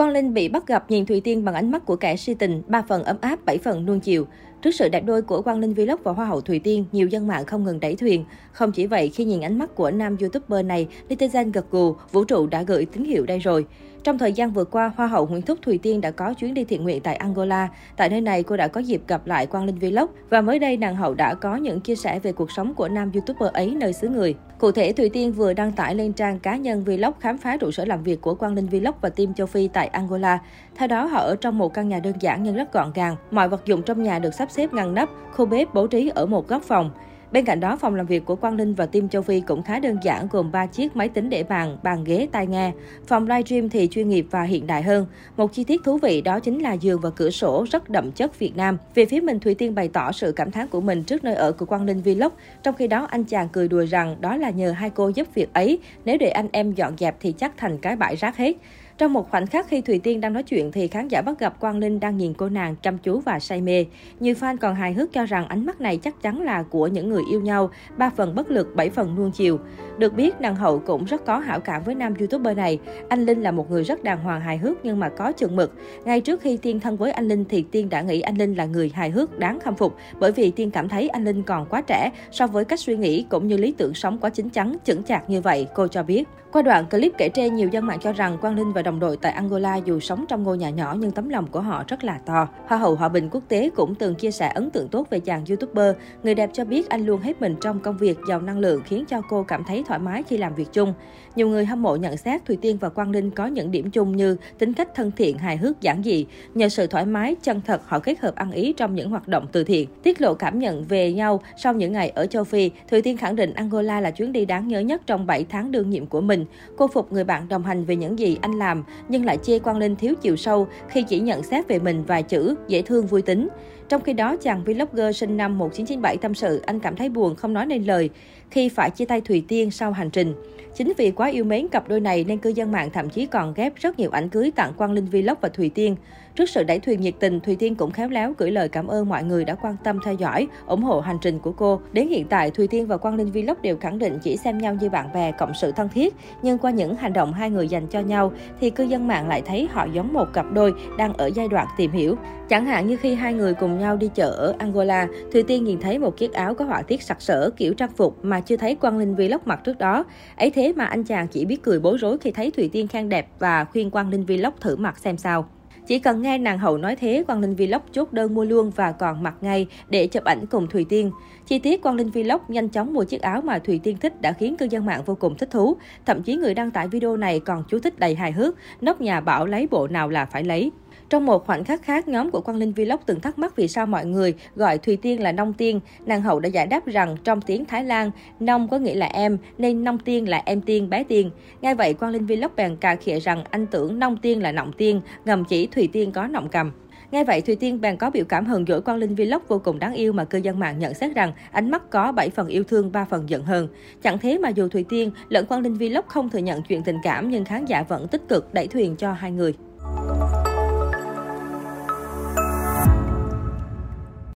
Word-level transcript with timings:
Quang 0.00 0.12
Linh 0.12 0.34
bị 0.34 0.48
bắt 0.48 0.66
gặp 0.66 0.90
nhìn 0.90 1.06
Thùy 1.06 1.20
Tiên 1.20 1.44
bằng 1.44 1.54
ánh 1.54 1.70
mắt 1.70 1.86
của 1.86 1.96
kẻ 1.96 2.16
si 2.16 2.34
tình, 2.34 2.62
ba 2.66 2.82
phần 2.88 3.04
ấm 3.04 3.16
áp, 3.20 3.44
bảy 3.44 3.58
phần 3.58 3.86
nuông 3.86 4.00
chiều. 4.00 4.26
Trước 4.62 4.70
sự 4.70 4.88
đẹp 4.88 5.00
đôi 5.06 5.22
của 5.22 5.42
Quang 5.42 5.58
Linh 5.58 5.74
Vlog 5.74 6.00
và 6.02 6.12
Hoa 6.12 6.26
hậu 6.26 6.40
Thùy 6.40 6.58
Tiên, 6.58 6.84
nhiều 6.92 7.06
dân 7.06 7.26
mạng 7.26 7.44
không 7.44 7.64
ngừng 7.64 7.80
đẩy 7.80 7.96
thuyền. 7.96 8.24
Không 8.52 8.72
chỉ 8.72 8.86
vậy, 8.86 9.08
khi 9.08 9.24
nhìn 9.24 9.40
ánh 9.40 9.58
mắt 9.58 9.74
của 9.74 9.90
nam 9.90 10.16
youtuber 10.20 10.66
này, 10.66 10.88
netizen 11.08 11.52
gật 11.52 11.70
gù, 11.70 11.94
vũ 12.12 12.24
trụ 12.24 12.46
đã 12.46 12.62
gửi 12.62 12.84
tín 12.84 13.04
hiệu 13.04 13.26
đây 13.26 13.38
rồi. 13.38 13.66
Trong 14.04 14.18
thời 14.18 14.32
gian 14.32 14.52
vừa 14.52 14.64
qua, 14.64 14.92
Hoa 14.96 15.06
hậu 15.06 15.26
Nguyễn 15.26 15.42
Thúc 15.42 15.58
Thùy 15.62 15.78
Tiên 15.78 16.00
đã 16.00 16.10
có 16.10 16.34
chuyến 16.34 16.54
đi 16.54 16.64
thiện 16.64 16.82
nguyện 16.82 17.00
tại 17.00 17.16
Angola. 17.16 17.68
Tại 17.96 18.08
nơi 18.08 18.20
này, 18.20 18.42
cô 18.42 18.56
đã 18.56 18.68
có 18.68 18.80
dịp 18.80 19.02
gặp 19.08 19.26
lại 19.26 19.46
Quang 19.46 19.64
Linh 19.64 19.78
Vlog 19.78 20.10
và 20.30 20.40
mới 20.40 20.58
đây 20.58 20.76
nàng 20.76 20.96
hậu 20.96 21.14
đã 21.14 21.34
có 21.34 21.56
những 21.56 21.80
chia 21.80 21.96
sẻ 21.96 22.18
về 22.18 22.32
cuộc 22.32 22.50
sống 22.50 22.74
của 22.74 22.88
nam 22.88 23.10
youtuber 23.14 23.52
ấy 23.52 23.74
nơi 23.74 23.92
xứ 23.92 24.08
người. 24.08 24.34
Cụ 24.60 24.72
thể, 24.72 24.92
Thùy 24.92 25.08
Tiên 25.08 25.32
vừa 25.32 25.52
đăng 25.52 25.72
tải 25.72 25.94
lên 25.94 26.12
trang 26.12 26.38
cá 26.38 26.56
nhân 26.56 26.84
Vlog 26.84 27.12
khám 27.20 27.38
phá 27.38 27.56
trụ 27.56 27.70
sở 27.70 27.84
làm 27.84 28.02
việc 28.02 28.20
của 28.20 28.34
Quang 28.34 28.54
Linh 28.54 28.66
Vlog 28.66 28.94
và 29.00 29.08
team 29.08 29.34
châu 29.34 29.46
Phi 29.46 29.68
tại 29.68 29.86
Angola. 29.86 30.38
Theo 30.74 30.88
đó, 30.88 31.04
họ 31.04 31.18
ở 31.18 31.36
trong 31.40 31.58
một 31.58 31.74
căn 31.74 31.88
nhà 31.88 32.00
đơn 32.00 32.14
giản 32.20 32.42
nhưng 32.42 32.56
rất 32.56 32.72
gọn 32.72 32.92
gàng. 32.94 33.16
Mọi 33.30 33.48
vật 33.48 33.66
dụng 33.66 33.82
trong 33.82 34.02
nhà 34.02 34.18
được 34.18 34.34
sắp 34.34 34.50
xếp 34.50 34.72
ngăn 34.72 34.94
nắp, 34.94 35.08
khu 35.32 35.46
bếp 35.46 35.74
bố 35.74 35.86
trí 35.86 36.08
ở 36.14 36.26
một 36.26 36.48
góc 36.48 36.62
phòng. 36.62 36.90
Bên 37.32 37.44
cạnh 37.44 37.60
đó, 37.60 37.76
phòng 37.76 37.94
làm 37.94 38.06
việc 38.06 38.24
của 38.24 38.36
Quang 38.36 38.56
Linh 38.56 38.74
và 38.74 38.86
team 38.86 39.08
Châu 39.08 39.22
Phi 39.22 39.40
cũng 39.40 39.62
khá 39.62 39.78
đơn 39.78 39.96
giản 40.02 40.28
gồm 40.30 40.52
3 40.52 40.66
chiếc 40.66 40.96
máy 40.96 41.08
tính 41.08 41.30
để 41.30 41.42
bàn, 41.42 41.76
bàn 41.82 42.04
ghế, 42.04 42.28
tai 42.32 42.46
nghe. 42.46 42.72
Phòng 43.06 43.28
livestream 43.28 43.68
thì 43.68 43.88
chuyên 43.90 44.08
nghiệp 44.08 44.26
và 44.30 44.42
hiện 44.42 44.66
đại 44.66 44.82
hơn. 44.82 45.06
Một 45.36 45.52
chi 45.52 45.64
tiết 45.64 45.80
thú 45.84 45.98
vị 45.98 46.20
đó 46.20 46.40
chính 46.40 46.58
là 46.62 46.72
giường 46.72 47.00
và 47.00 47.10
cửa 47.10 47.30
sổ 47.30 47.66
rất 47.70 47.88
đậm 47.88 48.12
chất 48.12 48.38
Việt 48.38 48.56
Nam. 48.56 48.78
Về 48.94 49.04
phía 49.04 49.20
mình, 49.20 49.40
thủy 49.40 49.54
Tiên 49.54 49.74
bày 49.74 49.88
tỏ 49.88 50.12
sự 50.12 50.32
cảm 50.32 50.50
thán 50.50 50.68
của 50.68 50.80
mình 50.80 51.02
trước 51.02 51.24
nơi 51.24 51.34
ở 51.34 51.52
của 51.52 51.66
Quang 51.66 51.84
Linh 51.84 52.02
Vlog. 52.02 52.32
Trong 52.62 52.74
khi 52.74 52.86
đó, 52.86 53.06
anh 53.10 53.24
chàng 53.24 53.48
cười 53.48 53.68
đùa 53.68 53.86
rằng 53.86 54.16
đó 54.20 54.36
là 54.36 54.50
nhờ 54.50 54.70
hai 54.70 54.90
cô 54.90 55.08
giúp 55.08 55.28
việc 55.34 55.54
ấy. 55.54 55.78
Nếu 56.04 56.16
để 56.20 56.30
anh 56.30 56.48
em 56.52 56.72
dọn 56.72 56.92
dẹp 56.98 57.16
thì 57.20 57.32
chắc 57.32 57.52
thành 57.56 57.78
cái 57.78 57.96
bãi 57.96 58.16
rác 58.16 58.36
hết. 58.36 58.56
Trong 59.00 59.12
một 59.12 59.30
khoảnh 59.30 59.46
khắc 59.46 59.68
khi 59.68 59.80
Thùy 59.80 59.98
Tiên 59.98 60.20
đang 60.20 60.32
nói 60.32 60.42
chuyện 60.42 60.72
thì 60.72 60.88
khán 60.88 61.08
giả 61.08 61.22
bắt 61.22 61.38
gặp 61.38 61.60
Quang 61.60 61.78
Linh 61.78 62.00
đang 62.00 62.16
nhìn 62.16 62.34
cô 62.34 62.48
nàng 62.48 62.76
chăm 62.82 62.98
chú 62.98 63.20
và 63.20 63.38
say 63.38 63.60
mê. 63.60 63.86
Nhiều 64.20 64.34
fan 64.34 64.56
còn 64.60 64.74
hài 64.74 64.92
hước 64.92 65.12
cho 65.12 65.26
rằng 65.26 65.48
ánh 65.48 65.66
mắt 65.66 65.80
này 65.80 65.96
chắc 65.96 66.22
chắn 66.22 66.42
là 66.42 66.62
của 66.62 66.86
những 66.86 67.08
người 67.08 67.22
yêu 67.30 67.40
nhau, 67.40 67.70
ba 67.96 68.10
phần 68.16 68.34
bất 68.34 68.50
lực, 68.50 68.74
bảy 68.74 68.90
phần 68.90 69.14
nuông 69.16 69.30
chiều. 69.30 69.58
Được 69.98 70.14
biết, 70.14 70.40
nàng 70.40 70.56
hậu 70.56 70.78
cũng 70.78 71.04
rất 71.04 71.24
có 71.24 71.38
hảo 71.38 71.60
cảm 71.60 71.82
với 71.84 71.94
nam 71.94 72.14
youtuber 72.18 72.56
này. 72.56 72.78
Anh 73.08 73.26
Linh 73.26 73.42
là 73.42 73.50
một 73.50 73.70
người 73.70 73.84
rất 73.84 74.04
đàng 74.04 74.22
hoàng 74.22 74.40
hài 74.40 74.58
hước 74.58 74.84
nhưng 74.84 75.00
mà 75.00 75.08
có 75.08 75.32
chừng 75.32 75.56
mực. 75.56 75.72
Ngay 76.04 76.20
trước 76.20 76.40
khi 76.40 76.56
Tiên 76.56 76.80
thân 76.80 76.96
với 76.96 77.12
anh 77.12 77.28
Linh 77.28 77.44
thì 77.48 77.64
Tiên 77.70 77.88
đã 77.88 78.02
nghĩ 78.02 78.20
anh 78.20 78.36
Linh 78.36 78.54
là 78.54 78.64
người 78.64 78.92
hài 78.94 79.10
hước 79.10 79.38
đáng 79.38 79.60
khâm 79.60 79.74
phục 79.74 79.96
bởi 80.18 80.32
vì 80.32 80.50
Tiên 80.50 80.70
cảm 80.70 80.88
thấy 80.88 81.08
anh 81.08 81.24
Linh 81.24 81.42
còn 81.42 81.66
quá 81.70 81.80
trẻ 81.80 82.10
so 82.30 82.46
với 82.46 82.64
cách 82.64 82.80
suy 82.80 82.96
nghĩ 82.96 83.26
cũng 83.28 83.48
như 83.48 83.56
lý 83.56 83.74
tưởng 83.78 83.94
sống 83.94 84.18
quá 84.18 84.30
chính 84.30 84.50
chắn, 84.50 84.76
chững 84.84 85.02
chạc 85.02 85.30
như 85.30 85.40
vậy, 85.40 85.66
cô 85.74 85.88
cho 85.88 86.02
biết. 86.02 86.24
Qua 86.52 86.62
đoạn 86.62 86.86
clip 86.90 87.12
kể 87.18 87.28
trên, 87.28 87.54
nhiều 87.54 87.68
dân 87.68 87.86
mạng 87.86 87.98
cho 88.00 88.12
rằng 88.12 88.38
Quang 88.40 88.56
Linh 88.56 88.72
và 88.72 88.82
đồng 88.82 89.00
đội 89.00 89.16
tại 89.16 89.32
Angola 89.32 89.76
dù 89.76 90.00
sống 90.00 90.24
trong 90.28 90.42
ngôi 90.42 90.58
nhà 90.58 90.70
nhỏ 90.70 90.96
nhưng 90.98 91.10
tấm 91.10 91.28
lòng 91.28 91.46
của 91.46 91.60
họ 91.60 91.84
rất 91.88 92.04
là 92.04 92.18
to. 92.26 92.48
Hoa 92.66 92.78
hậu 92.78 92.94
Hòa 92.94 93.08
bình 93.08 93.28
quốc 93.30 93.42
tế 93.48 93.70
cũng 93.76 93.94
từng 93.94 94.14
chia 94.14 94.30
sẻ 94.30 94.52
ấn 94.54 94.70
tượng 94.70 94.88
tốt 94.88 95.06
về 95.10 95.20
chàng 95.20 95.44
YouTuber. 95.48 95.96
Người 96.22 96.34
đẹp 96.34 96.50
cho 96.52 96.64
biết 96.64 96.88
anh 96.88 97.06
luôn 97.06 97.20
hết 97.20 97.40
mình 97.40 97.56
trong 97.60 97.80
công 97.80 97.96
việc, 97.96 98.18
giàu 98.28 98.40
năng 98.40 98.58
lượng 98.58 98.82
khiến 98.84 99.04
cho 99.08 99.22
cô 99.28 99.42
cảm 99.42 99.64
thấy 99.64 99.84
thoải 99.86 99.98
mái 99.98 100.22
khi 100.22 100.36
làm 100.36 100.54
việc 100.54 100.72
chung. 100.72 100.94
Nhiều 101.36 101.48
người 101.48 101.64
hâm 101.64 101.82
mộ 101.82 101.96
nhận 101.96 102.16
xét 102.16 102.44
Thùy 102.44 102.56
Tiên 102.56 102.78
và 102.80 102.88
Quang 102.88 103.10
Linh 103.10 103.30
có 103.30 103.46
những 103.46 103.70
điểm 103.70 103.90
chung 103.90 104.16
như 104.16 104.36
tính 104.58 104.72
cách 104.72 104.94
thân 104.94 105.10
thiện, 105.16 105.38
hài 105.38 105.56
hước, 105.56 105.80
giản 105.80 106.02
dị. 106.02 106.26
Nhờ 106.54 106.68
sự 106.68 106.86
thoải 106.86 107.06
mái, 107.06 107.36
chân 107.42 107.60
thật, 107.66 107.82
họ 107.86 107.98
kết 107.98 108.20
hợp 108.20 108.34
ăn 108.34 108.50
ý 108.52 108.72
trong 108.72 108.94
những 108.94 109.10
hoạt 109.10 109.28
động 109.28 109.46
từ 109.52 109.64
thiện. 109.64 109.88
Tiết 110.02 110.20
lộ 110.20 110.34
cảm 110.34 110.58
nhận 110.58 110.84
về 110.84 111.12
nhau 111.12 111.40
sau 111.56 111.74
những 111.74 111.92
ngày 111.92 112.08
ở 112.08 112.26
châu 112.26 112.44
Phi, 112.44 112.70
Thùy 112.90 113.02
Tiên 113.02 113.16
khẳng 113.16 113.36
định 113.36 113.52
Angola 113.54 114.00
là 114.00 114.10
chuyến 114.10 114.32
đi 114.32 114.44
đáng 114.44 114.68
nhớ 114.68 114.80
nhất 114.80 115.02
trong 115.06 115.26
7 115.26 115.46
tháng 115.48 115.72
đương 115.72 115.90
nhiệm 115.90 116.06
của 116.06 116.20
mình 116.20 116.39
mình. 116.40 116.46
Cô 116.76 116.86
phục 116.86 117.12
người 117.12 117.24
bạn 117.24 117.48
đồng 117.48 117.62
hành 117.62 117.84
về 117.84 117.96
những 117.96 118.18
gì 118.18 118.38
anh 118.40 118.58
làm, 118.58 118.84
nhưng 119.08 119.24
lại 119.24 119.38
chê 119.42 119.58
Quang 119.58 119.78
Linh 119.78 119.96
thiếu 119.96 120.14
chiều 120.22 120.36
sâu 120.36 120.68
khi 120.88 121.02
chỉ 121.02 121.20
nhận 121.20 121.42
xét 121.42 121.68
về 121.68 121.78
mình 121.78 122.04
vài 122.06 122.22
chữ, 122.22 122.54
dễ 122.68 122.82
thương 122.82 123.06
vui 123.06 123.22
tính. 123.22 123.48
Trong 123.88 124.02
khi 124.02 124.12
đó, 124.12 124.36
chàng 124.36 124.64
vlogger 124.64 125.16
sinh 125.16 125.36
năm 125.36 125.58
1997 125.58 126.16
tâm 126.16 126.34
sự 126.34 126.62
anh 126.66 126.80
cảm 126.80 126.96
thấy 126.96 127.08
buồn 127.08 127.34
không 127.34 127.52
nói 127.52 127.66
nên 127.66 127.84
lời 127.84 128.10
khi 128.50 128.68
phải 128.68 128.90
chia 128.90 129.04
tay 129.04 129.20
Thùy 129.20 129.44
Tiên 129.48 129.70
sau 129.70 129.92
hành 129.92 130.10
trình. 130.10 130.34
Chính 130.76 130.92
vì 130.96 131.10
quá 131.10 131.28
yêu 131.28 131.44
mến 131.44 131.68
cặp 131.68 131.88
đôi 131.88 132.00
này 132.00 132.24
nên 132.24 132.38
cư 132.38 132.50
dân 132.50 132.72
mạng 132.72 132.90
thậm 132.92 133.10
chí 133.10 133.26
còn 133.26 133.54
ghép 133.54 133.76
rất 133.76 133.98
nhiều 133.98 134.10
ảnh 134.10 134.28
cưới 134.28 134.50
tặng 134.56 134.72
Quang 134.76 134.92
Linh 134.92 135.06
Vlog 135.06 135.38
và 135.40 135.48
Thùy 135.48 135.68
Tiên. 135.68 135.96
Trước 136.34 136.48
sự 136.48 136.62
đẩy 136.62 136.78
thuyền 136.78 137.00
nhiệt 137.00 137.14
tình, 137.20 137.40
Thùy 137.40 137.56
Tiên 137.56 137.74
cũng 137.74 137.90
khéo 137.90 138.08
léo 138.08 138.32
gửi 138.38 138.50
lời 138.50 138.68
cảm 138.68 138.86
ơn 138.86 139.08
mọi 139.08 139.24
người 139.24 139.44
đã 139.44 139.54
quan 139.54 139.76
tâm 139.84 139.98
theo 140.04 140.14
dõi, 140.14 140.48
ủng 140.66 140.82
hộ 140.82 141.00
hành 141.00 141.18
trình 141.20 141.38
của 141.38 141.52
cô. 141.52 141.80
Đến 141.92 142.08
hiện 142.08 142.26
tại, 142.28 142.50
Thùy 142.50 142.66
Tiên 142.66 142.86
và 142.86 142.96
Quang 142.96 143.14
Linh 143.14 143.32
Vlog 143.32 143.62
đều 143.62 143.76
khẳng 143.76 143.98
định 143.98 144.18
chỉ 144.22 144.36
xem 144.36 144.58
nhau 144.58 144.74
như 144.80 144.90
bạn 144.90 145.12
bè 145.12 145.32
cộng 145.32 145.54
sự 145.54 145.72
thân 145.72 145.88
thiết. 145.88 146.14
Nhưng 146.42 146.58
qua 146.58 146.70
những 146.70 146.96
hành 146.96 147.12
động 147.12 147.32
hai 147.32 147.50
người 147.50 147.68
dành 147.68 147.86
cho 147.86 148.00
nhau, 148.00 148.32
thì 148.60 148.70
cư 148.70 148.84
dân 148.84 149.08
mạng 149.08 149.28
lại 149.28 149.42
thấy 149.46 149.68
họ 149.72 149.86
giống 149.92 150.12
một 150.12 150.32
cặp 150.32 150.46
đôi 150.52 150.72
đang 150.98 151.12
ở 151.12 151.26
giai 151.34 151.48
đoạn 151.48 151.66
tìm 151.76 151.92
hiểu. 151.92 152.16
Chẳng 152.48 152.66
hạn 152.66 152.86
như 152.86 152.96
khi 152.96 153.14
hai 153.14 153.34
người 153.34 153.54
cùng 153.54 153.78
nhau 153.78 153.96
đi 153.96 154.10
chợ 154.14 154.30
ở 154.30 154.54
Angola, 154.58 155.08
Thùy 155.32 155.42
Tiên 155.42 155.64
nhìn 155.64 155.80
thấy 155.80 155.98
một 155.98 156.16
chiếc 156.16 156.32
áo 156.32 156.54
có 156.54 156.64
họa 156.64 156.82
tiết 156.82 157.02
sặc 157.02 157.22
sỡ 157.22 157.50
kiểu 157.56 157.74
trang 157.74 157.92
phục 157.96 158.24
mà 158.24 158.40
chưa 158.40 158.56
thấy 158.56 158.74
Quang 158.74 158.98
Linh 158.98 159.14
Vlog 159.14 159.40
mặc 159.44 159.60
trước 159.64 159.78
đó. 159.78 160.04
Ấy 160.36 160.50
thế 160.50 160.72
mà 160.76 160.84
anh 160.84 161.04
chàng 161.04 161.28
chỉ 161.28 161.44
biết 161.44 161.62
cười 161.62 161.80
bối 161.80 161.98
rối 161.98 162.18
khi 162.18 162.30
thấy 162.30 162.50
Thùy 162.50 162.68
Tiên 162.72 162.88
khen 162.88 163.08
đẹp 163.08 163.28
và 163.38 163.64
khuyên 163.64 163.90
Quang 163.90 164.10
Linh 164.10 164.24
Vlog 164.24 164.52
thử 164.60 164.76
mặc 164.76 164.98
xem 164.98 165.16
sao. 165.16 165.46
Chỉ 165.90 165.98
cần 165.98 166.22
nghe 166.22 166.38
nàng 166.38 166.58
hậu 166.58 166.76
nói 166.76 166.96
thế, 166.96 167.24
Quang 167.26 167.40
Linh 167.40 167.54
Vlog 167.54 167.82
chốt 167.92 168.12
đơn 168.12 168.34
mua 168.34 168.44
luôn 168.44 168.70
và 168.76 168.92
còn 168.92 169.22
mặc 169.22 169.34
ngay 169.40 169.66
để 169.88 170.06
chụp 170.06 170.24
ảnh 170.24 170.46
cùng 170.50 170.66
Thùy 170.66 170.86
Tiên. 170.88 171.10
Chi 171.46 171.58
tiết 171.58 171.82
Quang 171.82 171.94
Linh 171.94 172.10
Vlog 172.10 172.40
nhanh 172.48 172.68
chóng 172.68 172.92
mua 172.92 173.04
chiếc 173.04 173.22
áo 173.22 173.40
mà 173.40 173.58
Thùy 173.58 173.80
Tiên 173.82 173.96
thích 173.96 174.20
đã 174.20 174.32
khiến 174.32 174.56
cư 174.56 174.66
dân 174.70 174.86
mạng 174.86 175.02
vô 175.06 175.14
cùng 175.14 175.34
thích 175.34 175.50
thú. 175.50 175.76
Thậm 176.06 176.22
chí 176.22 176.36
người 176.36 176.54
đăng 176.54 176.70
tải 176.70 176.88
video 176.88 177.16
này 177.16 177.40
còn 177.40 177.64
chú 177.68 177.78
thích 177.78 177.98
đầy 177.98 178.14
hài 178.14 178.32
hước, 178.32 178.56
nóc 178.80 179.00
nhà 179.00 179.20
bảo 179.20 179.46
lấy 179.46 179.68
bộ 179.70 179.88
nào 179.88 180.08
là 180.08 180.24
phải 180.26 180.44
lấy. 180.44 180.70
Trong 181.08 181.26
một 181.26 181.46
khoảnh 181.46 181.64
khắc 181.64 181.82
khác, 181.82 182.08
nhóm 182.08 182.30
của 182.30 182.40
Quang 182.40 182.56
Linh 182.56 182.72
Vlog 182.72 183.00
từng 183.06 183.20
thắc 183.20 183.38
mắc 183.38 183.56
vì 183.56 183.68
sao 183.68 183.86
mọi 183.86 184.06
người 184.06 184.34
gọi 184.56 184.78
Thùy 184.78 184.96
Tiên 184.96 185.22
là 185.22 185.32
Nông 185.32 185.52
Tiên. 185.52 185.80
Nàng 186.06 186.22
hậu 186.22 186.40
đã 186.40 186.48
giải 186.48 186.66
đáp 186.66 186.86
rằng 186.86 187.16
trong 187.24 187.40
tiếng 187.40 187.64
Thái 187.64 187.84
Lan, 187.84 188.10
Nông 188.40 188.68
có 188.68 188.78
nghĩa 188.78 188.94
là 188.94 189.06
em, 189.06 189.38
nên 189.58 189.84
Nông 189.84 189.98
Tiên 189.98 190.28
là 190.28 190.42
em 190.44 190.60
tiên, 190.60 190.90
bé 190.90 191.04
tiên. 191.04 191.30
Ngay 191.60 191.74
vậy, 191.74 191.94
Quang 191.94 192.12
Linh 192.12 192.26
Vlog 192.26 192.50
bèn 192.56 192.76
cà 192.76 192.96
khịa 192.96 193.20
rằng 193.20 193.44
anh 193.50 193.66
tưởng 193.66 193.98
Nông 193.98 194.16
Tiên 194.16 194.42
là 194.42 194.52
Nọng 194.52 194.72
Tiên, 194.72 195.00
ngầm 195.24 195.44
chỉ 195.44 195.66
Thùy 195.66 195.88
Tiên 195.92 196.12
có 196.12 196.26
nọng 196.26 196.48
cầm. 196.48 196.72
Ngay 197.10 197.24
vậy, 197.24 197.40
Thùy 197.40 197.56
Tiên 197.56 197.80
bèn 197.80 197.96
có 197.96 198.10
biểu 198.10 198.24
cảm 198.24 198.46
hờn 198.46 198.66
dỗi 198.66 198.80
Quang 198.80 198.98
Linh 198.98 199.14
Vlog 199.14 199.42
vô 199.48 199.58
cùng 199.58 199.78
đáng 199.78 199.94
yêu 199.94 200.12
mà 200.12 200.24
cư 200.24 200.38
dân 200.38 200.58
mạng 200.58 200.78
nhận 200.78 200.94
xét 200.94 201.14
rằng 201.14 201.32
ánh 201.52 201.70
mắt 201.70 201.90
có 201.90 202.12
7 202.12 202.30
phần 202.30 202.48
yêu 202.48 202.64
thương, 202.64 202.92
3 202.92 203.04
phần 203.04 203.30
giận 203.30 203.44
hờn. 203.44 203.68
Chẳng 204.02 204.18
thế 204.18 204.38
mà 204.38 204.48
dù 204.48 204.68
Thùy 204.68 204.84
Tiên 204.88 205.10
lẫn 205.28 205.46
Quang 205.46 205.60
Linh 205.60 205.74
Vlog 205.74 206.04
không 206.06 206.30
thừa 206.30 206.38
nhận 206.38 206.62
chuyện 206.62 206.82
tình 206.82 206.96
cảm 207.02 207.30
nhưng 207.30 207.44
khán 207.44 207.64
giả 207.64 207.82
vẫn 207.82 208.08
tích 208.08 208.22
cực 208.28 208.54
đẩy 208.54 208.66
thuyền 208.66 208.96
cho 208.96 209.12
hai 209.12 209.30
người. 209.30 209.54